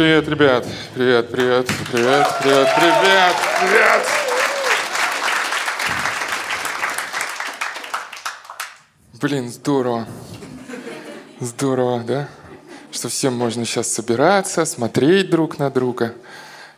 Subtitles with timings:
[0.00, 0.66] Привет, ребят.
[0.94, 4.06] Привет, привет, привет, привет, привет, привет.
[9.20, 10.08] Блин, здорово.
[11.38, 12.28] Здорово, да?
[12.90, 16.14] Что всем можно сейчас собираться, смотреть друг на друга.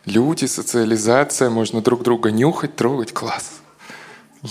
[0.03, 3.13] Люди, социализация, можно друг друга нюхать, трогать.
[3.13, 3.61] Класс.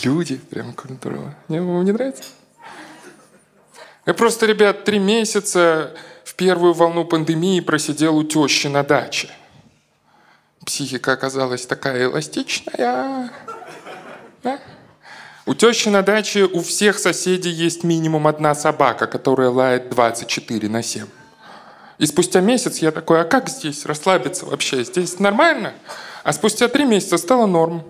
[0.03, 1.35] Люди, прям здорово.
[1.49, 2.25] Не, вам не нравится?
[4.07, 5.95] Я просто, ребят, три месяца
[6.33, 9.29] в первую волну пандемии просидел у тещи на даче.
[10.65, 13.31] Психика оказалась такая эластичная.
[14.43, 14.59] Да?
[15.45, 20.83] У тещи на даче у всех соседей есть минимум одна собака, которая лает 24 на
[20.83, 21.07] 7.
[21.99, 24.85] И спустя месяц я такой, а как здесь расслабиться вообще?
[24.85, 25.75] Здесь нормально?
[26.25, 27.85] А спустя три месяца стало норм.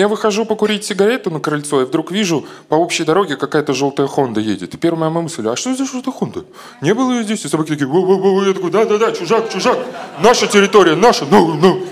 [0.00, 4.40] Я выхожу покурить сигарету на крыльцо, и вдруг вижу, по общей дороге какая-то желтая Хонда
[4.40, 4.72] едет.
[4.72, 6.46] И первая моя мысль, а что за желтая Хонда?
[6.80, 7.44] Не было ее здесь.
[7.44, 8.48] И собаки такие, Во -во -во".
[8.48, 9.78] я такой, да-да-да, чужак, чужак,
[10.22, 11.86] наша территория, наша, ну, ну.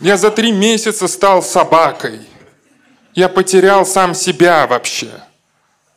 [0.00, 2.18] Я за три месяца стал собакой.
[3.14, 5.10] Я потерял сам себя вообще.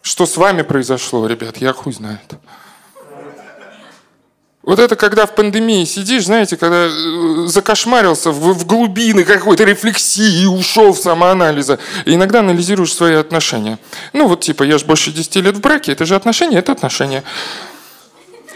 [0.04, 2.36] Что с вами произошло, ребят, я хуй знает.
[4.64, 10.46] Вот это когда в пандемии сидишь, знаете, когда э, закошмарился в, в глубины какой-то рефлексии
[10.46, 11.80] ушел в самоанализа.
[12.06, 13.80] И иногда анализируешь свои отношения.
[14.14, 17.24] Ну вот типа, я же больше 10 лет в браке, это же отношения, это отношения.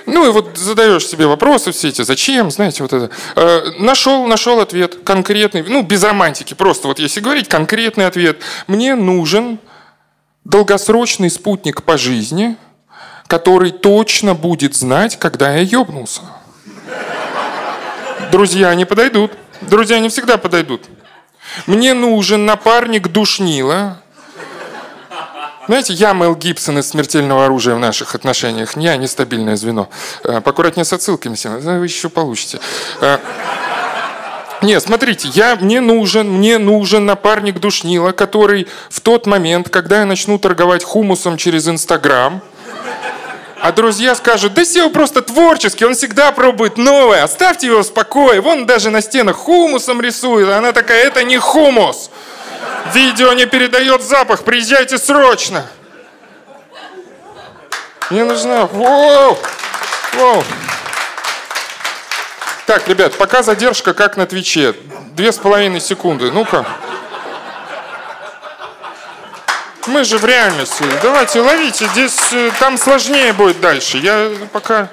[0.05, 3.09] Ну и вот задаешь себе вопросы все эти, зачем, знаете, вот это.
[3.35, 8.41] Э, нашел, нашел ответ конкретный, ну без романтики, просто вот если говорить, конкретный ответ.
[8.67, 9.57] Мне нужен
[10.43, 12.57] долгосрочный спутник по жизни,
[13.27, 16.21] который точно будет знать, когда я ёбнулся.
[18.31, 19.31] Друзья не подойдут.
[19.61, 20.83] Друзья не всегда подойдут.
[21.67, 23.97] Мне нужен напарник душнила.
[25.67, 28.77] Знаете, я Мел Гибсон из «Смертельного оружия» в наших отношениях.
[28.77, 29.89] Я нестабильное звено.
[30.23, 31.59] Э, Поаккуратнее с отсылками всем.
[31.59, 32.59] Вы еще получите.
[33.01, 33.17] Э,
[34.61, 40.05] нет, смотрите, я, мне, нужен, мне нужен напарник душнила, который в тот момент, когда я
[40.05, 42.43] начну торговать хумусом через Инстаграм,
[43.65, 48.39] а друзья скажут, да Сева просто творческий, он всегда пробует новое, оставьте его в покое.
[48.39, 52.11] Вон даже на стенах хумусом рисует, она такая, это не хумус.
[52.93, 55.65] Видео не передает запах, приезжайте срочно.
[58.11, 58.67] Мне нужна...
[58.67, 59.35] Воу!
[60.13, 60.43] Воу!
[62.67, 64.75] Так, ребят, пока задержка, как на Твиче.
[65.15, 66.29] Две с половиной секунды.
[66.29, 66.67] Ну-ка.
[69.87, 70.83] Мы же в реальности.
[71.01, 71.87] Давайте, ловите.
[71.93, 73.97] Здесь э, там сложнее будет дальше.
[73.99, 74.89] Я пока...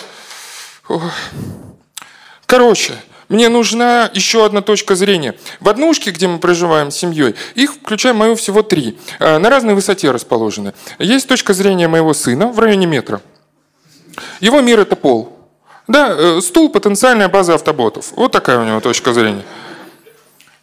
[2.46, 2.92] Короче,
[3.28, 5.34] мне нужна еще одна точка зрения.
[5.60, 8.98] В однушке, где мы проживаем с семьей, их, включая мою, всего три.
[9.18, 10.74] Э, На разной высоте расположены.
[10.98, 13.22] Есть точка зрения моего сына в районе метра.
[14.40, 15.38] Его мир– это пол.
[15.88, 18.12] Да, э, стул– потенциальная база автоботов.
[18.14, 19.44] Вот такая у него точка зрения.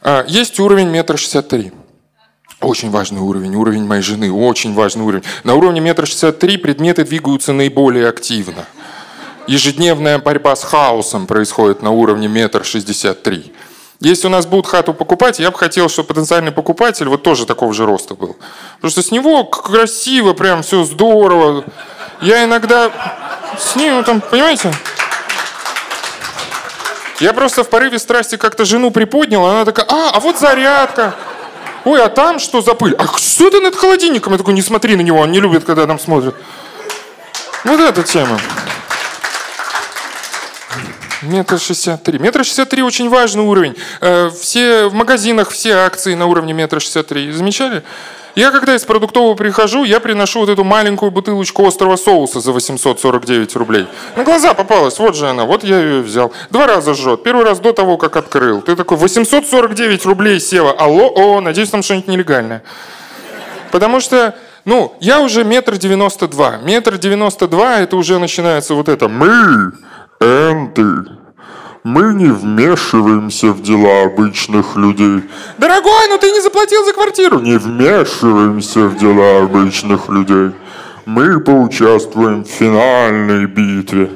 [0.02, 1.72] А, Есть уровень метр шестьдесят три.
[2.62, 5.24] Очень важный уровень, уровень моей жены, очень важный уровень.
[5.46, 8.66] На уровне метра шестьдесят три предметы двигаются наиболее активно.
[9.48, 13.54] Ежедневная борьба с хаосом происходит на уровне метр шестьдесят три.
[14.02, 17.74] Если у нас будут хату покупать, я бы хотел, чтобы потенциальный покупатель вот тоже такого
[17.74, 18.36] же роста был.
[18.76, 21.64] Потому что с него красиво, прям все здорово.
[22.22, 22.92] Я иногда
[23.58, 24.74] с ним, ну, там, понимаете?
[27.20, 31.16] Я просто в порыве страсти как-то жену приподнял, она такая, а, а вот зарядка.
[31.90, 32.94] Ой, а там что за пыль?
[33.00, 34.34] А что это над холодильником?
[34.34, 36.36] Я такой, не смотри на него, он не любит, когда там смотрят.
[37.64, 38.40] Вот эта тема.
[41.24, 42.20] Метр шестьдесят три.
[42.20, 43.76] Метр шестьдесят три очень важный уровень.
[44.02, 47.32] Э, Все в магазинах, все акции на уровне метра шестьдесят три.
[47.32, 47.82] Замечали?
[48.40, 53.56] Я когда из продуктового прихожу, я приношу вот эту маленькую бутылочку острого соуса за 849
[53.58, 53.86] рублей.
[54.16, 56.32] На глаза попалась, вот же она, вот я ее взял.
[56.50, 57.22] Два раза жжет.
[57.22, 58.62] Первый раз до того, как открыл.
[58.62, 60.72] Ты такой, 849 рублей села.
[60.72, 62.64] Алло, о, надеюсь, там что-нибудь нелегальное.
[63.74, 64.34] Потому что,
[64.64, 66.60] ну, я уже метр девяносто два.
[66.64, 69.10] Метр девяносто два, это уже начинается вот это.
[69.10, 69.74] Мы,
[70.22, 71.12] энты,
[71.90, 75.24] мы не вмешиваемся в дела обычных людей.
[75.58, 77.40] Дорогой, ну ты не заплатил за квартиру.
[77.40, 80.52] Не вмешиваемся в дела обычных людей.
[81.06, 84.12] Мы поучаствуем в финальной битве.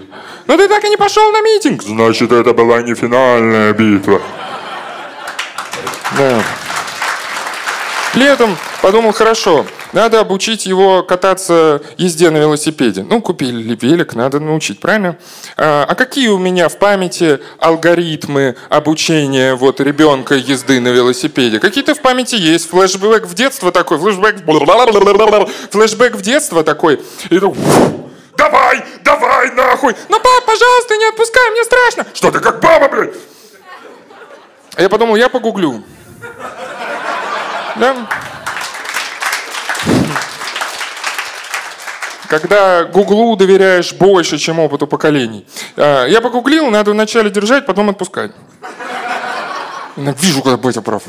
[0.46, 1.81] Но ты так и не пошел на митинг.
[1.81, 4.22] Значит, это была не финальная битва.
[6.16, 6.44] Да.
[8.14, 13.04] Летом подумал, хорошо, надо обучить его кататься езде на велосипеде.
[13.04, 15.18] Ну, купили велик, надо научить, правильно?
[15.57, 21.60] А, а какие у меня в памяти алгоритмы обучения вот ребенка езды на велосипеде?
[21.60, 22.69] Какие-то в памяти есть.
[22.69, 24.44] Флэшбэк в детство такой, флэшбэк,
[25.72, 27.01] флэшбэк в детство такой.
[27.30, 27.54] И так,
[28.36, 29.24] давай, давай!
[29.84, 29.96] нахуй.
[30.10, 32.06] Ну, пап, пожалуйста, не отпускай, мне страшно.
[32.13, 33.16] Что ты как баба, блядь?
[34.78, 35.84] Я подумал, я погуглю.
[37.75, 38.07] Да?
[42.39, 45.45] Когда Гуглу доверяешь больше, чем опыту поколений.
[45.75, 48.31] А, я погуглил, надо вначале держать, потом отпускать.
[49.95, 51.03] Вижу, когда батя прав.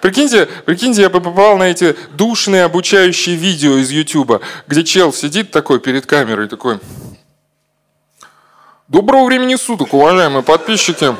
[0.00, 5.50] Прикиньте, прикиньте, я бы попал на эти душные обучающие видео из Ютуба, где чел сидит
[5.50, 6.78] такой перед камерой, такой...
[8.88, 11.14] Доброго времени суток, уважаемые подписчики.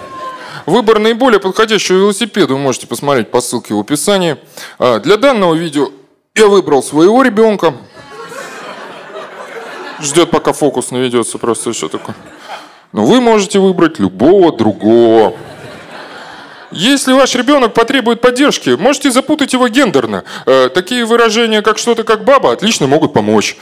[0.64, 4.38] Выбор наиболее подходящего велосипеда вы можете посмотреть по ссылке в описании.
[4.78, 5.90] А, для данного видео
[6.34, 7.74] я выбрал своего ребенка.
[10.02, 12.14] Ждет, пока фокус наведется, просто еще такой.
[12.92, 15.34] Но вы можете выбрать любого другого.
[16.72, 20.24] Если ваш ребенок потребует поддержки, можете запутать его гендерно.
[20.46, 23.56] Э, такие выражения, как что-то как баба, отлично могут помочь.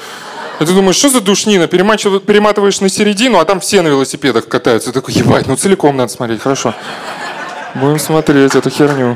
[0.60, 1.68] И ты думаешь, что за душнина?
[1.68, 4.92] Перематываешь на середину, а там все на велосипедах катаются.
[4.92, 6.74] Ты такой, ебать, ну целиком надо смотреть, хорошо.
[7.74, 9.14] Будем смотреть эту херню.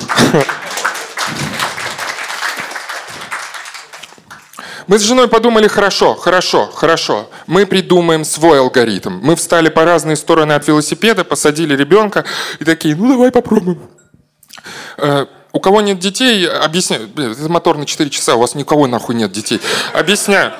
[4.86, 7.28] Мы с женой подумали, хорошо, хорошо, хорошо.
[7.46, 9.20] Мы придумаем свой алгоритм.
[9.22, 12.24] Мы встали по разные стороны от велосипеда, посадили ребенка
[12.58, 13.80] и такие, ну давай попробуем.
[14.98, 17.08] Э, у кого нет детей, объясняю.
[17.16, 19.60] Это мотор на 4 часа, у вас никого нахуй нет детей.
[19.92, 20.52] Объясняю.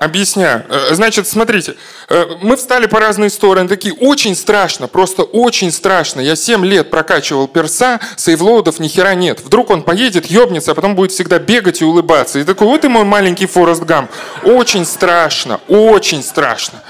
[0.00, 0.64] Объясняю.
[0.70, 1.74] Э, значит, смотрите,
[2.08, 6.22] э, мы встали по разные стороны, такие, очень страшно, просто очень страшно.
[6.22, 9.40] Я 7 лет прокачивал перса, сейвлоудов ни хера нет.
[9.44, 12.38] Вдруг он поедет, ёбнется, а потом будет всегда бегать и улыбаться.
[12.38, 14.08] И такой, вот и мой маленький Форест Гам.
[14.42, 16.82] Очень страшно, очень страшно.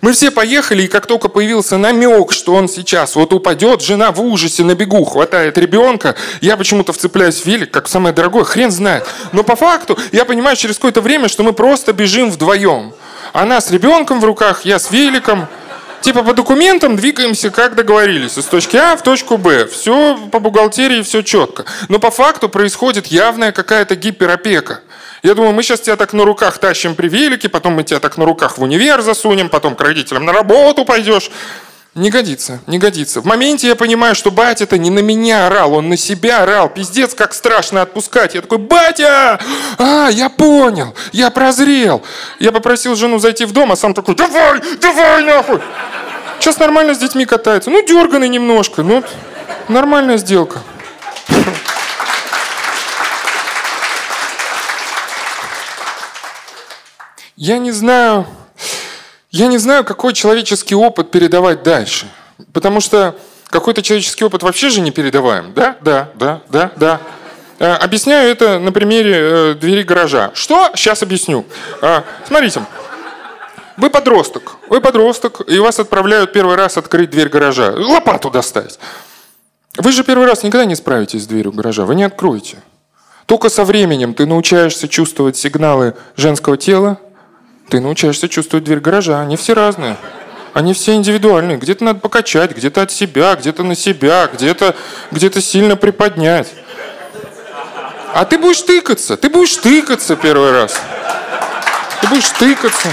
[0.00, 4.20] Мы все поехали, и как только появился намек, что он сейчас вот упадет, жена в
[4.20, 9.06] ужасе на бегу хватает ребенка, я почему-то вцепляюсь в велик, как самое дорогое, хрен знает.
[9.32, 12.92] Но по факту я понимаю через какое-то время, что мы просто бежим вдвоем.
[13.32, 15.48] Она с ребенком в руках, я с великом.
[16.02, 19.66] Типа по документам двигаемся, как договорились, из точки А в точку Б.
[19.66, 21.64] Все по бухгалтерии, все четко.
[21.88, 24.80] Но по факту происходит явная какая-то гиперопека.
[25.24, 28.18] Я думаю, мы сейчас тебя так на руках тащим при велике, потом мы тебя так
[28.18, 31.30] на руках в универ засунем, потом к родителям на работу пойдешь.
[31.94, 33.22] Не годится, не годится.
[33.22, 36.68] В моменте я понимаю, что батя-то не на меня орал, он на себя орал.
[36.68, 38.34] Пиздец, как страшно отпускать.
[38.34, 39.40] Я такой, батя!
[39.78, 42.02] А, я понял, я прозрел.
[42.38, 45.60] Я попросил жену зайти в дом, а сам такой, давай, давай нахуй.
[46.38, 47.70] Сейчас нормально с детьми катается.
[47.70, 49.02] Ну, дерганый немножко, ну,
[49.68, 50.60] нормальная сделка.
[57.36, 58.26] Я не знаю,
[59.30, 62.06] я не знаю, какой человеческий опыт передавать дальше.
[62.52, 63.16] Потому что
[63.46, 65.52] какой-то человеческий опыт вообще же не передаваем.
[65.52, 67.00] Да, да, да, да, да.
[67.58, 70.30] Э, объясняю это на примере э, двери гаража.
[70.34, 70.70] Что?
[70.76, 71.44] Сейчас объясню.
[71.82, 72.62] Э, смотрите,
[73.76, 78.78] вы подросток, вы подросток, и вас отправляют первый раз открыть дверь гаража, лопату достать.
[79.76, 82.58] Вы же первый раз никогда не справитесь с дверью гаража, вы не откроете.
[83.26, 86.98] Только со временем ты научаешься чувствовать сигналы женского тела,
[87.68, 89.20] ты научаешься чувствовать дверь гаража.
[89.20, 89.96] Они все разные.
[90.52, 91.58] Они все индивидуальные.
[91.58, 94.76] Где-то надо покачать, где-то от себя, где-то на себя, где-то
[95.10, 96.52] где сильно приподнять.
[98.14, 99.16] А ты будешь тыкаться.
[99.16, 100.80] Ты будешь тыкаться первый раз.
[102.00, 102.88] Ты будешь тыкаться.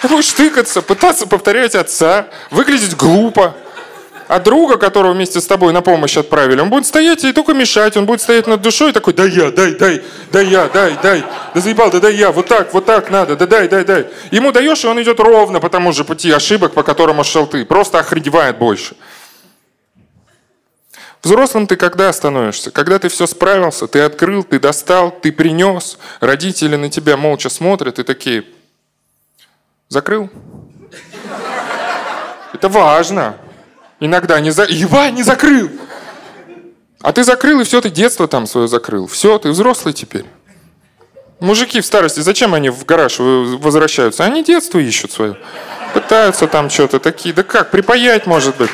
[0.00, 3.54] Ты будешь тыкаться, пытаться повторять отца, выглядеть глупо.
[4.28, 7.96] А друга, которого вместе с тобой на помощь отправили, он будет стоять и только мешать,
[7.96, 11.60] он будет стоять над душой такой, дай я, дай, дай, дай я, дай, дай, да
[11.62, 14.06] заебал, да дай я, вот так, вот так надо, да дай, дай, дай.
[14.30, 17.64] Ему даешь, и он идет ровно по тому же пути ошибок, по которому шел ты,
[17.64, 18.96] просто охреневает больше.
[21.22, 22.70] Взрослым ты когда становишься?
[22.70, 27.98] Когда ты все справился, ты открыл, ты достал, ты принес, родители на тебя молча смотрят
[27.98, 28.44] и такие,
[29.88, 30.28] закрыл?
[32.52, 33.38] Это важно.
[34.00, 34.64] Иногда не за...
[34.64, 35.70] Ебать, не закрыл!
[37.00, 39.06] А ты закрыл, и все, ты детство там свое закрыл.
[39.06, 40.24] Все, ты взрослый теперь.
[41.40, 44.24] Мужики в старости, зачем они в гараж возвращаются?
[44.24, 45.36] Они детство ищут свое.
[45.94, 47.32] Пытаются там что-то такие.
[47.32, 48.70] Да как, припаять может быть.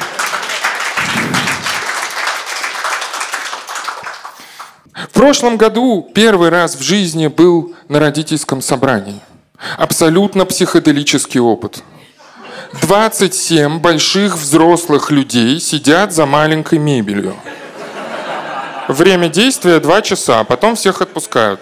[4.95, 9.21] В прошлом году первый раз в жизни был на родительском собрании.
[9.77, 11.83] Абсолютно психоделический опыт.
[12.81, 17.37] 27 больших взрослых людей сидят за маленькой мебелью.
[18.89, 21.61] Время действия 2 часа, потом всех отпускают.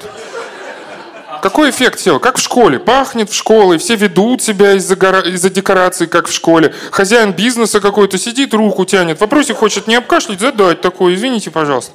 [1.43, 2.21] Какой эффект сел?
[2.21, 2.79] Как в школе.
[2.79, 5.21] Пахнет в школе, все ведут себя из-за, гора...
[5.21, 6.73] из декораций, как в школе.
[6.93, 9.19] Хозяин бизнеса какой-то сидит, руку тянет.
[9.19, 11.93] В вопросе хочет не обкашлять, задать такой, извините, пожалуйста.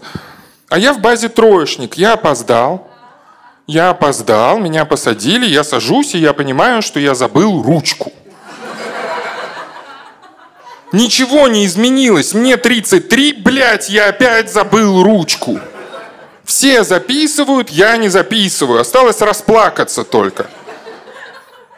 [0.70, 2.90] А я в базе троечник, я опоздал.
[3.68, 8.12] Я опоздал, меня посадили, я сажусь, и я понимаю, что я забыл ручку.
[10.92, 12.34] Ничего не изменилось.
[12.34, 15.60] Мне 33, блядь, я опять забыл ручку.
[16.46, 18.80] Все записывают, я не записываю.
[18.80, 20.48] Осталось расплакаться только.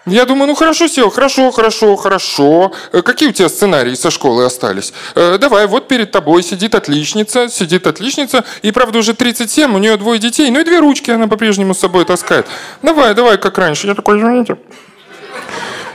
[0.05, 2.71] Я думаю, ну хорошо, сел, хорошо, хорошо, хорошо.
[2.91, 4.93] Э, какие у тебя сценарии со школы остались?
[5.15, 9.97] Э, давай, вот перед тобой сидит отличница, сидит отличница, и правда уже 37, у нее
[9.97, 12.47] двое детей, ну и две ручки она по-прежнему с собой таскает.
[12.81, 13.87] Давай, давай, как раньше.
[13.87, 14.57] Я такой, извините.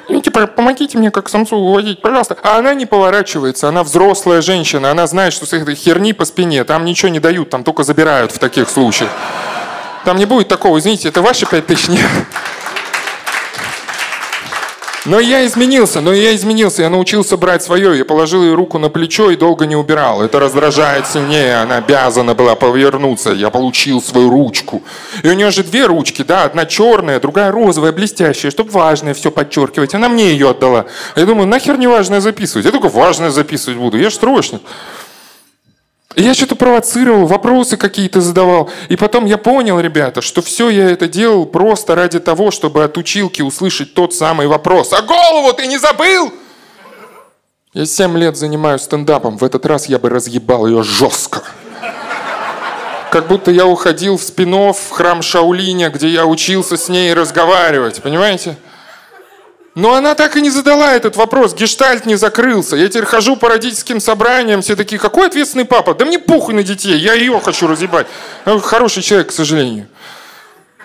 [0.08, 2.36] Ну, типа, помогите мне как самцу уводить, пожалуйста.
[2.42, 6.64] А она не поворачивается, она взрослая женщина, она знает, что с этой херни по спине,
[6.64, 9.10] там ничего не дают, там только забирают в таких случаях.
[10.04, 11.88] Там не будет такого, извините, это ваши пять тысяч?
[11.88, 12.02] Нет.
[15.06, 16.82] Но я изменился, но я изменился.
[16.82, 17.98] Я научился брать свое.
[17.98, 20.22] Я положил ей руку на плечо и долго не убирал.
[20.22, 21.56] Это раздражает сильнее.
[21.56, 23.32] Она обязана была повернуться.
[23.32, 24.82] Я получил свою ручку.
[25.22, 26.44] И у нее же две ручки, да.
[26.44, 29.94] Одна черная, другая розовая, блестящая, чтобы важное все подчеркивать.
[29.94, 30.86] Она мне ее отдала.
[31.16, 32.64] Я думаю, нахер не важное записывать?
[32.64, 33.98] Я только важное записывать буду.
[33.98, 34.62] Я ж троечник.
[36.16, 38.70] Я что-то провоцировал, вопросы какие-то задавал.
[38.88, 42.96] И потом я понял, ребята, что все я это делал просто ради того, чтобы от
[42.96, 44.92] училки услышать тот самый вопрос.
[44.92, 46.32] А голову ты не забыл?
[47.72, 49.36] Я семь лет занимаюсь стендапом.
[49.36, 51.42] В этот раз я бы разъебал ее жестко.
[53.10, 58.00] Как будто я уходил в спинов в храм Шаулиня, где я учился с ней разговаривать.
[58.02, 58.56] Понимаете?
[59.74, 62.76] Но она так и не задала этот вопрос, гештальт не закрылся.
[62.76, 65.94] Я теперь хожу по родительским собраниям, все такие, какой ответственный папа?
[65.94, 68.06] Да мне похуй на детей, я ее хочу разъебать.
[68.62, 69.88] Хороший человек, к сожалению.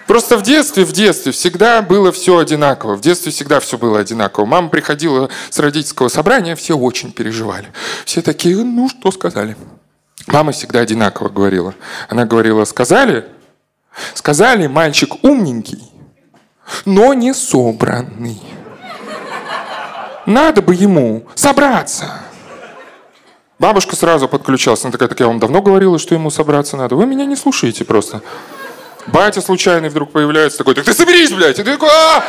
[0.08, 2.96] Просто в детстве, в детстве всегда было все одинаково.
[2.96, 4.46] В детстве всегда все было одинаково.
[4.46, 7.67] Мама приходила с родительского собрания, все очень переживали.
[8.05, 9.55] Все такие, ну что сказали?
[10.25, 11.75] Мама всегда одинаково говорила.
[12.08, 13.27] Она говорила, сказали?
[14.15, 15.91] Сказали, мальчик умненький,
[16.86, 18.41] но не собранный.
[20.29, 22.21] Надо бы ему собраться.
[23.57, 24.83] Бабушка сразу подключалась.
[24.83, 26.95] Она такая, так я вам давно говорила, что ему собраться надо.
[26.95, 28.21] Вы меня не слушаете просто.
[29.07, 31.57] Батя случайный вдруг появляется такой, так ты соберись, блядь.
[31.57, 32.24] И ты такой, а,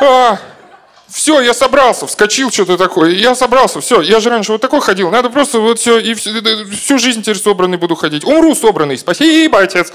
[0.00, 0.38] а,
[1.08, 5.10] все, я собрался, вскочил что-то такое, я собрался, все, я же раньше вот такой ходил,
[5.10, 6.30] надо просто вот все, и всю,
[6.70, 8.24] всю жизнь теперь собранный буду ходить.
[8.24, 9.92] Умру собранный, спасибо, отец.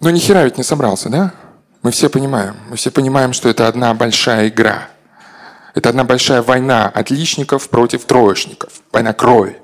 [0.00, 1.32] Но ни хера ведь не собрался, да?
[1.82, 4.88] Мы все понимаем, мы все понимаем, что это одна большая игра–
[5.76, 8.72] это одна большая война отличников против троечников.
[8.90, 9.56] Война крови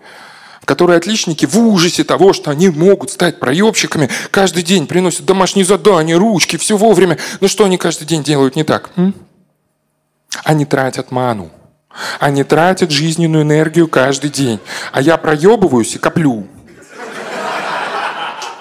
[0.61, 5.65] в которой отличники в ужасе того, что они могут стать проебщиками, каждый день приносят домашние
[5.65, 7.19] задания, ручки, все вовремя.
[7.41, 8.91] Но что они каждый день делают не так?
[8.95, 9.13] М?
[10.45, 11.51] Они тратят ману.
[12.21, 14.61] Они тратят жизненную энергию каждый день.
[14.93, 16.47] А я проебываюсь и коплю.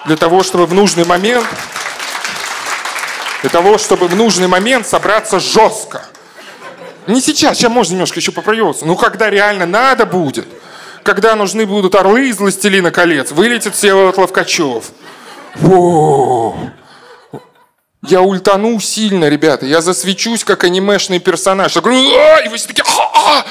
[0.04, 1.46] Для того, чтобы в нужный момент
[3.42, 6.04] для того, чтобы в нужный момент собраться жестко.
[7.06, 8.86] Не сейчас, сейчас можно немножко еще попроебаться.
[8.86, 10.46] Ну, когда реально надо будет,
[11.02, 14.92] когда нужны будут орлы из «Властелина колец», вылетит Всеволод Ловкачев.
[15.64, 16.56] О,
[18.02, 19.66] я ультану сильно, ребята.
[19.66, 21.74] Я засвечусь, как анимешный персонаж.
[21.74, 21.98] Я говорю,
[22.44, 23.44] и вы все такие, а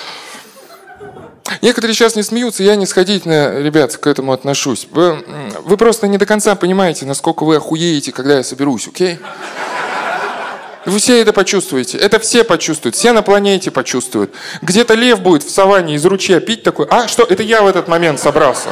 [1.62, 4.88] Некоторые сейчас не смеются, я не сходительно, ребят, к этому отношусь.
[4.89, 5.24] Вы,
[5.63, 9.15] вы просто не до конца понимаете, насколько вы охуеете, когда я соберусь, окей?
[9.15, 9.20] Okay?
[10.86, 11.98] Вы все это почувствуете.
[11.98, 12.96] Это все почувствуют.
[12.96, 14.34] Все на планете почувствуют.
[14.62, 16.88] Где-то лев будет в саванне из ручья пить такой.
[16.90, 17.24] А, что?
[17.24, 18.70] Это я в этот момент собрался.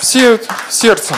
[0.00, 1.16] Все сердцем.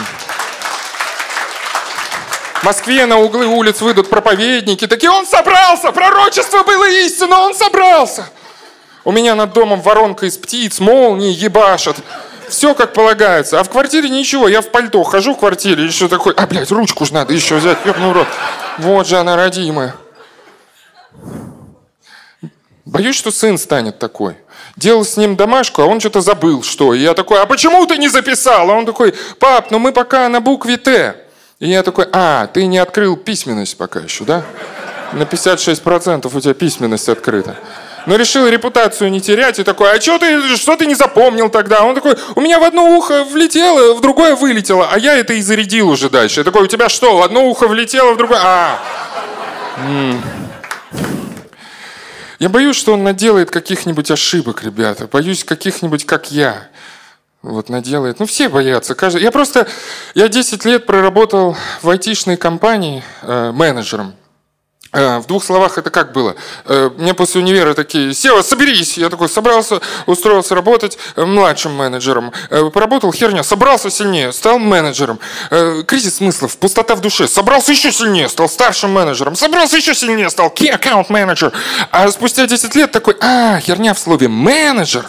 [2.61, 4.87] В Москве на углы улиц выйдут проповедники.
[4.87, 5.93] Такие, он собрался!
[5.93, 8.29] Пророчество было истинно, он собрался!
[9.05, 11.97] У меня над домом воронка из птиц, молнии ебашат.
[12.51, 13.59] Все как полагается.
[13.59, 17.07] А в квартире ничего, я в пальто хожу в квартире, еще такой, а, блядь, ручку
[17.07, 18.29] ж надо еще взять, ёбаный рот.
[18.77, 19.95] Вот же она родимая.
[23.01, 24.37] Боюсь, что сын станет такой.
[24.77, 26.93] Делал с ним домашку, а он что-то забыл, что.
[26.93, 28.71] И я такой, а почему ты не записал?
[28.71, 31.17] А он такой, пап, ну мы пока на букве Т.
[31.61, 34.43] И я такой, а, ты не открыл письменность пока еще, да?
[35.15, 37.57] На 56% у тебя письменность открыта.
[38.05, 41.85] Но решил репутацию не терять и такой, а что ты, что ты не запомнил тогда?
[41.85, 45.41] Он такой, у меня в одно ухо влетело, в другое вылетело, а я это и
[45.41, 46.41] зарядил уже дальше.
[46.41, 48.41] Я такой, у тебя что, в одно ухо влетело, в другое...
[48.43, 48.79] А,
[52.41, 55.07] я боюсь, что он наделает каких-нибудь ошибок, ребята.
[55.07, 56.69] Боюсь каких-нибудь, как я.
[57.43, 58.19] Вот наделает.
[58.19, 58.95] Ну, все боятся.
[58.95, 59.23] Каждый...
[59.23, 59.69] Я просто...
[60.15, 64.15] Я 10 лет проработал в айтишной компании э, менеджером.
[64.93, 66.35] Э, в двух словах это как было?
[66.65, 68.99] Э, мне после универа такие, Сева, соберись!
[68.99, 72.33] Я такой собрался, устроился работать э, младшим менеджером.
[72.73, 75.21] Поработал херня, собрался сильнее, стал менеджером.
[75.87, 77.29] Кризис смыслов, пустота в душе.
[77.29, 79.37] Собрался еще сильнее, стал старшим менеджером.
[79.37, 81.53] Собрался еще сильнее, стал key account manager.
[81.91, 85.07] А спустя 10 лет такой, а, херня в слове менеджер.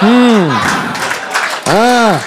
[0.00, 0.52] М-м.
[1.66, 2.18] А,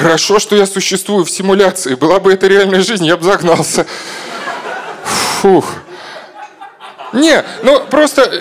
[0.00, 1.94] Хорошо, что я существую в симуляции.
[1.94, 3.86] Была бы это реальная жизнь, я бы загнался.
[5.42, 5.66] Фух.
[7.12, 8.40] Не, ну просто э,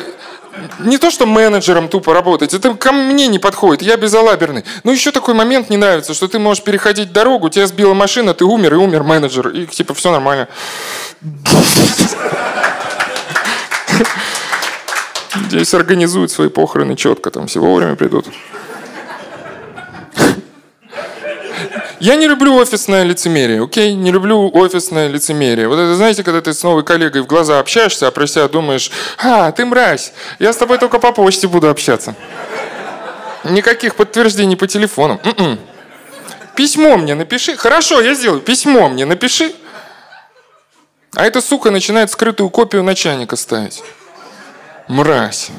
[0.79, 4.63] не то, что менеджером тупо работать, это ко мне не подходит, я безалаберный.
[4.85, 8.45] Но еще такой момент не нравится, что ты можешь переходить дорогу, тебя сбила машина, ты
[8.45, 10.47] умер, и умер менеджер, и типа все нормально.
[15.47, 18.27] Здесь организуют свои похороны четко, там все вовремя придут.
[21.99, 23.93] Я не люблю офисное лицемерие, окей?
[23.93, 25.67] Не люблю офисное лицемерие.
[25.67, 28.89] Вот это, знаете, когда ты с новой коллегой в глаза общаешься, а про себя думаешь,
[29.17, 32.15] а, ты мразь, я с тобой только по почте буду общаться.
[33.43, 35.19] Никаких подтверждений по телефону.
[35.23, 35.59] М-м.
[36.55, 37.55] Письмо мне напиши.
[37.57, 38.41] Хорошо, я сделаю.
[38.41, 39.53] Письмо мне напиши.
[41.15, 43.81] А эта сука начинает скрытую копию начальника ставить.
[44.87, 45.51] Мразь.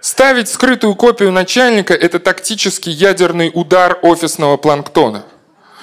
[0.00, 5.24] Ставить скрытую копию начальника– это тактический ядерный удар офисного планктона.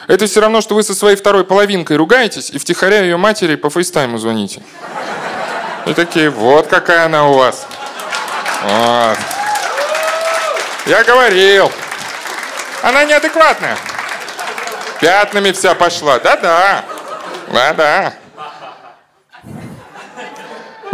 [0.07, 3.69] Это все равно, что вы со своей второй половинкой ругаетесь и втихаря ее матери по
[3.69, 4.61] фейстайму звоните.
[5.85, 7.67] И такие, вот какая она у вас.
[8.63, 9.17] Вот.
[10.85, 11.71] Я говорил.
[12.81, 13.77] Она неадекватная.
[15.01, 16.19] Пятнами вся пошла.
[16.19, 16.85] Да-да.
[17.51, 18.13] Да-да.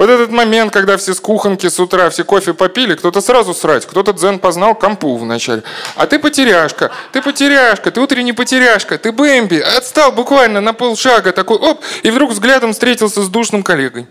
[0.01, 3.85] Вот этот момент, когда все с кухонки с утра, все кофе попили, кто-то сразу срать,
[3.85, 5.61] кто-то дзен познал компу вначале.
[5.95, 11.57] А ты потеряшка, ты потеряшка, ты утренний потеряшка, ты Бэмби, отстал буквально на полшага, такой
[11.57, 14.07] оп, и вдруг взглядом встретился с душным коллегой.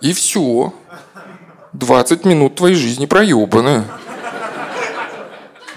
[0.00, 0.72] И все.
[1.74, 3.84] 20 минут твоей жизни проебаны.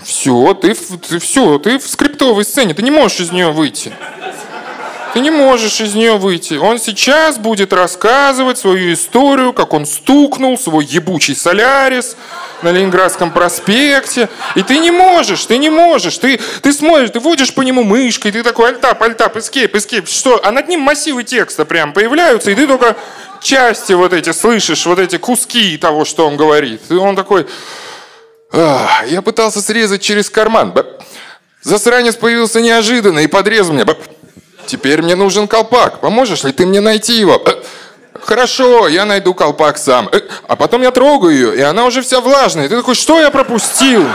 [0.01, 3.91] Все, ты, ты, все, ты в скриптовой сцене, ты не можешь из нее выйти.
[5.13, 6.56] Ты не можешь из нее выйти.
[6.56, 12.17] Он сейчас будет рассказывать свою историю, как он стукнул свой ебучий солярис
[12.63, 14.28] на Ленинградском проспекте.
[14.56, 16.17] И ты не можешь, ты не можешь.
[16.17, 20.08] Ты, ты смотришь, ты водишь по нему мышкой, ты такой альтап, альтап, эскейп, эскейп.
[20.08, 20.41] Что?
[20.43, 22.95] А над ним массивы текста прям появляются, и ты только
[23.39, 26.82] части вот эти слышишь, вот эти куски того, что он говорит.
[26.89, 27.45] И он такой...
[28.52, 30.73] Я пытался срезать через карман.
[31.62, 33.86] Засранец появился неожиданно и подрезал меня.
[34.65, 35.99] Теперь мне нужен колпак.
[35.99, 37.41] Поможешь ли ты мне найти его?
[37.45, 37.62] Э,
[38.21, 40.10] хорошо, я найду колпак сам.
[40.12, 42.69] Э, а потом я трогаю ее, и она уже вся влажная.
[42.69, 44.06] Ты такой, что я пропустил?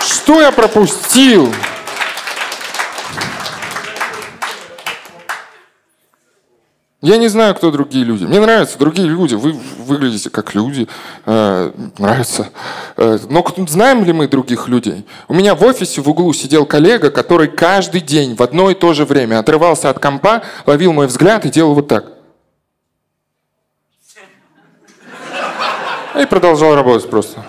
[0.00, 1.52] Что я пропустил?
[7.02, 8.24] Я не знаю, кто другие люди.
[8.24, 9.34] Мне нравятся другие люди.
[9.34, 10.88] Вы выглядите как люди.
[11.26, 12.48] Э, нравится.
[12.96, 15.06] Э, но знаем ли мы других людей?
[15.28, 18.94] У меня в офисе в углу сидел коллега, который каждый день в одно и то
[18.94, 22.12] же время отрывался от компа, ловил мой взгляд и делал вот так.
[26.18, 27.44] И продолжал работать просто.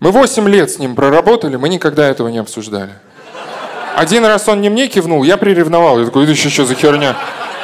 [0.00, 2.94] Мы восемь лет с ним проработали, мы никогда этого не обсуждали.
[3.94, 6.00] Один раз он не мне кивнул, я приревновал.
[6.00, 7.16] Я такой, это еще что за херня?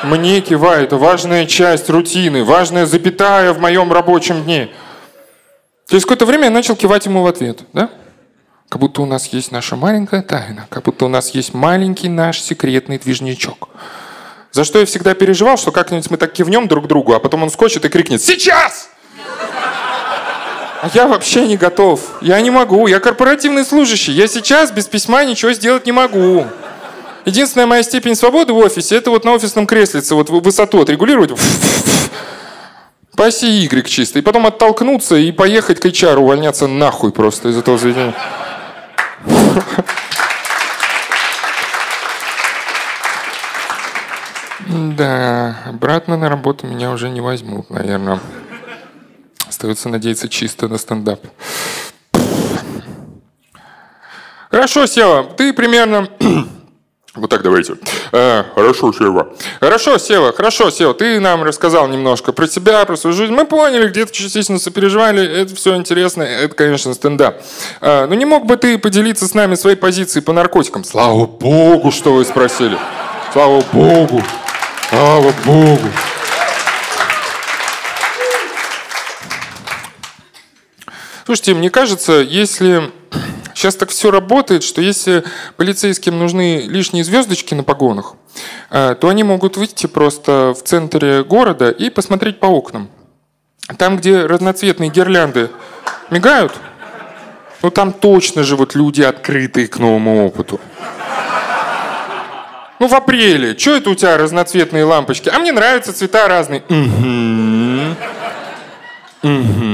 [0.04, 4.70] Мне кивает, важная часть рутины, важная запятая в моем рабочем дне.
[5.88, 7.90] Через какое-то время я начал кивать ему в ответ, да?
[8.68, 12.40] Как будто у нас есть наша маленькая тайна, как будто у нас есть маленький наш
[12.40, 13.68] секретный движничок.
[14.50, 17.50] За что я всегда переживал, что как-нибудь мы так кивнем друг другу, а потом он
[17.50, 18.88] скочит и крикнет «Сейчас!»
[20.82, 22.00] А я вообще не готов.
[22.20, 22.88] Я не могу.
[22.88, 24.10] Я корпоративный служащий.
[24.10, 26.44] Я сейчас без письма ничего сделать не могу.
[27.24, 31.30] Единственная моя степень свободы в офисе, это вот на офисном креслице, вот высоту отрегулировать,
[33.16, 37.56] по оси Y чисто, и потом оттолкнуться и поехать к HR, увольняться нахуй просто из
[37.56, 38.14] этого заведения.
[44.96, 48.20] Да, обратно на работу меня уже не возьмут, наверное.
[49.46, 51.20] Остается надеяться чисто на стендап.
[54.50, 56.08] Хорошо, Сева, ты примерно
[57.14, 57.74] вот так давайте.
[58.12, 59.28] А, хорошо, Сева.
[59.60, 60.94] Хорошо, Сева, хорошо, Сева.
[60.94, 63.34] Ты нам рассказал немножко про себя, про свою жизнь.
[63.34, 65.22] Мы поняли, где-то частично сопереживали.
[65.42, 66.22] Это все интересно.
[66.22, 67.42] Это, конечно, стендап.
[67.82, 70.84] А, но не мог бы ты поделиться с нами своей позицией по наркотикам?
[70.84, 72.78] Слава Богу, что вы спросили.
[73.34, 74.22] Слава Богу.
[74.88, 75.88] Слава Богу.
[81.26, 82.90] Слушайте, мне кажется, если
[83.62, 85.22] Сейчас так все работает, что если
[85.56, 88.14] полицейским нужны лишние звездочки на погонах,
[88.70, 92.90] э, то они могут выйти просто в центре города и посмотреть по окнам.
[93.78, 95.48] Там, где разноцветные гирлянды
[96.10, 96.52] мигают,
[97.62, 100.60] ну там точно живут люди, открытые к новому опыту.
[102.80, 103.56] Ну, в апреле.
[103.56, 105.28] Что это у тебя разноцветные лампочки?
[105.32, 106.64] А мне нравятся цвета разные.
[106.68, 107.94] Угу.
[109.22, 109.71] Угу.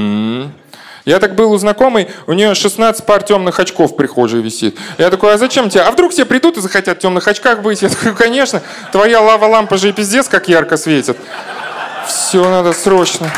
[1.09, 4.77] Я так был у знакомой, у нее 16 пар темных очков в прихожей висит.
[4.99, 5.81] Я такой, а зачем тебе?
[5.81, 7.81] А вдруг все придут и захотят в темных очках быть?
[7.81, 11.17] Я такой, конечно, твоя лава-лампа же и пиздец как ярко светит.
[12.05, 13.31] Все, надо срочно.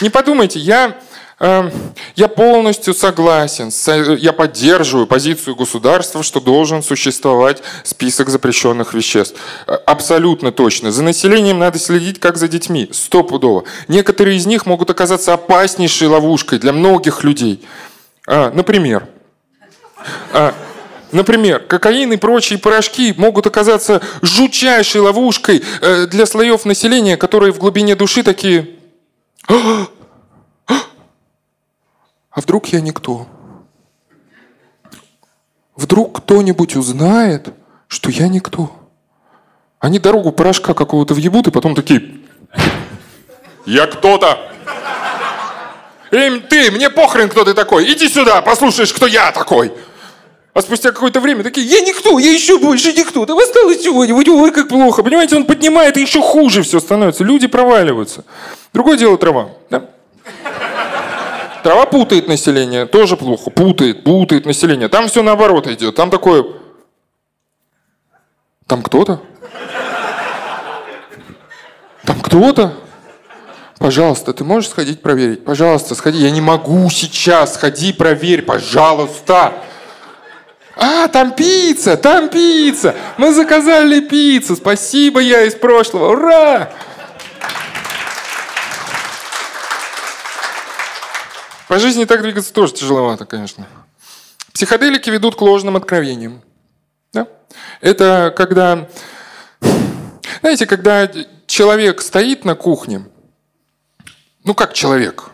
[0.00, 0.96] Не подумайте, я,
[1.40, 3.70] я полностью согласен,
[4.18, 9.40] я поддерживаю позицию государства, что должен существовать список запрещенных веществ.
[9.66, 10.92] Э, абсолютно точно.
[10.92, 12.90] За населением надо следить, как за детьми.
[12.92, 13.64] Стопудово.
[13.88, 17.64] Некоторые из них могут оказаться опаснейшей ловушкой для многих людей.
[18.26, 19.06] А, например,
[20.32, 20.54] а,
[21.12, 27.58] Например, кокаин и прочие порошки могут оказаться жутчайшей ловушкой э, для слоев населения, которые в
[27.58, 28.68] глубине души такие
[32.40, 33.26] а вдруг я никто?
[35.76, 37.52] Вдруг кто-нибудь узнает,
[37.86, 38.72] что я никто?
[39.78, 42.16] Они дорогу порошка какого-то въебут, и потом такие...
[43.66, 44.38] Я кто-то!
[46.12, 47.92] Эй, ты, мне похрен, кто ты такой.
[47.92, 49.70] Иди сюда, послушаешь, кто я такой.
[50.54, 53.26] А спустя какое-то время такие, я никто, я еще больше никто.
[53.26, 55.02] Да осталось чего-нибудь, ой, как плохо.
[55.02, 57.22] Понимаете, он поднимает, и еще хуже все становится.
[57.22, 58.24] Люди проваливаются.
[58.72, 59.50] Другое дело трава.
[59.68, 59.90] Да?
[61.62, 63.50] Трава путает население, тоже плохо.
[63.50, 64.88] Путает, путает население.
[64.88, 65.94] Там все наоборот идет.
[65.94, 66.44] Там такое...
[68.66, 69.20] Там кто-то?
[72.04, 72.74] Там кто-то?
[73.78, 75.44] Пожалуйста, ты можешь сходить проверить?
[75.44, 76.18] Пожалуйста, сходи.
[76.18, 77.54] Я не могу сейчас.
[77.54, 79.54] Сходи, проверь, пожалуйста.
[80.76, 82.94] А, там пицца, там пицца.
[83.18, 84.56] Мы заказали пиццу.
[84.56, 86.12] Спасибо, я из прошлого.
[86.12, 86.70] Ура!
[91.70, 93.64] По жизни так двигаться тоже тяжеловато, конечно.
[94.52, 96.42] Психоделики ведут к ложным откровениям.
[97.12, 97.28] Да?
[97.80, 98.88] Это когда,
[100.40, 101.08] знаете, когда
[101.46, 103.04] человек стоит на кухне,
[104.42, 105.26] ну как человек,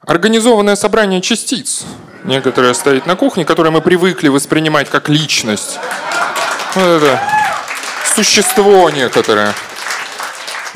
[0.00, 1.84] организованное собрание частиц,
[2.24, 5.78] некоторое стоит на кухне, которое мы привыкли воспринимать как личность.
[6.74, 7.20] Вот это
[8.16, 9.54] существо некоторое.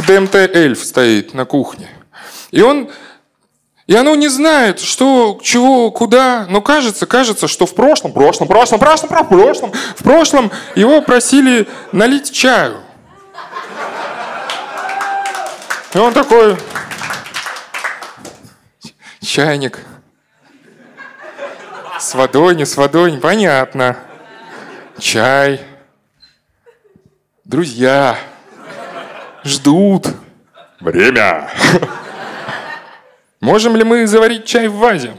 [0.07, 1.89] ДМТ-эльф стоит на кухне.
[2.53, 2.89] И он
[3.91, 8.79] и оно не знает, что, чего, куда, но кажется, кажется, что в прошлом, прошлом, прошлом,
[8.79, 12.83] прошлом, прошлом, в прошлом его просили налить чаю.
[15.93, 16.57] И он такой,
[19.21, 19.81] чайник,
[21.99, 23.97] с водой, не с водой, непонятно.
[25.01, 25.63] Чай.
[27.45, 28.17] Друзья.
[29.43, 30.07] Ждут.
[30.79, 31.51] Время.
[33.51, 35.17] Можем ли мы заварить чай в вазе?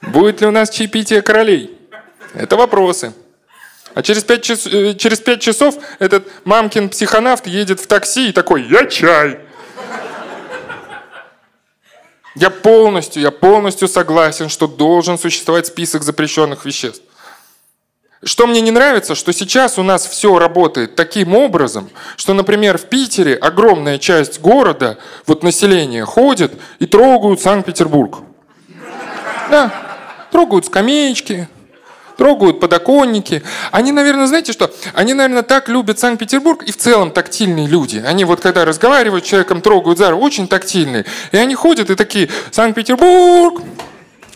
[0.00, 1.76] Будет ли у нас чаепитие королей?
[2.32, 3.12] Это вопросы.
[3.94, 8.32] А через пять, час, э, через пять часов этот мамкин психонавт едет в такси и
[8.32, 9.40] такой «Я чай!»
[12.36, 17.02] Я полностью, я полностью согласен, что должен существовать список запрещенных веществ.
[18.24, 22.86] Что мне не нравится, что сейчас у нас все работает таким образом, что, например, в
[22.86, 28.20] Питере огромная часть города, вот население ходит и трогают Санкт-Петербург.
[29.50, 29.72] Да,
[30.30, 31.48] трогают скамеечки,
[32.16, 33.42] трогают подоконники.
[33.70, 34.72] Они, наверное, знаете что?
[34.94, 38.02] Они, наверное, так любят Санкт-Петербург и в целом тактильные люди.
[38.06, 41.04] Они вот когда разговаривают с человеком, трогают за руку, очень тактильные.
[41.32, 43.62] И они ходят и такие, Санкт-Петербург,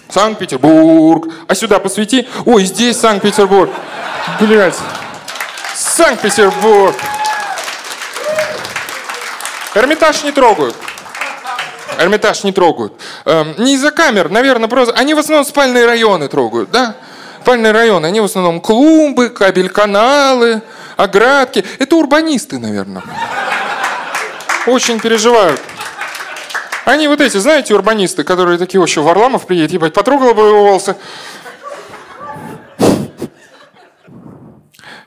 [0.08, 1.32] Санкт-Петербург.
[1.46, 2.28] А сюда посвети.
[2.44, 3.70] Ой, здесь Санкт-Петербург.
[4.40, 4.76] Блять.
[5.74, 6.96] Санкт-Петербург.
[9.74, 10.76] Эрмитаж не трогают.
[11.98, 12.92] Эрмитаж не трогают.
[13.24, 14.94] Эм, не из-за камер, наверное, просто...
[14.94, 16.94] Они в основном спальные районы трогают, да?
[17.42, 20.62] Спальные районы, они в основном клумбы, кабель-каналы,
[20.96, 21.64] оградки.
[21.78, 23.02] Это урбанисты, наверное.
[24.66, 25.60] Очень переживают.
[26.88, 30.96] Они вот эти, знаете, урбанисты, которые такие, еще Варламов приедет, ебать, потрогал бы его волосы.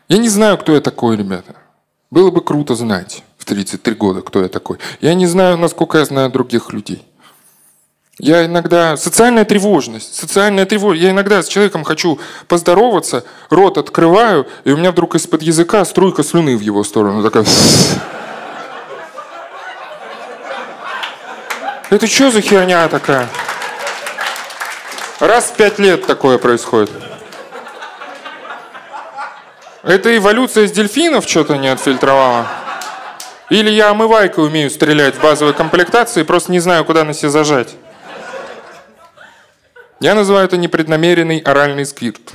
[0.08, 1.56] Я не знаю, кто я такой, ребята.
[2.12, 4.78] Было бы круто знать в 33 года, кто я такой.
[5.00, 7.04] Я не знаю, насколько я знаю других людей.
[8.20, 8.96] Я иногда...
[8.96, 10.13] Социальная тревожность.
[10.13, 11.04] Социальная тревожность.
[11.04, 16.22] Я иногда с человеком хочу поздороваться, рот открываю, и у меня вдруг из-под языка струйка
[16.22, 17.24] слюны в его сторону.
[17.24, 17.44] Такая...
[21.92, 23.28] Это что за херня такая?
[25.20, 26.90] Раз в пять лет такое происходит.
[29.84, 32.48] Это эволюция из дельфинов что-то не отфильтровала?
[33.50, 37.76] Или я омывайкой умею стрелять в базовой комплектации, просто не знаю, куда на себя зажать?
[40.00, 42.32] Я называю это непреднамеренный оральный сквирт.